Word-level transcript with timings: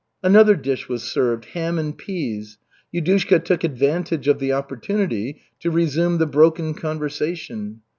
Another 0.23 0.55
dish 0.55 0.89
was 0.89 1.03
served, 1.03 1.45
ham 1.53 1.77
and 1.77 1.95
peas. 1.95 2.57
Yudushka 2.91 3.45
took 3.45 3.63
advantage 3.63 4.27
of 4.27 4.39
the 4.39 4.51
opportunity 4.51 5.39
to 5.59 5.69
resume 5.69 6.17
the 6.17 6.25
broken 6.25 6.73
conversation. 6.73 7.81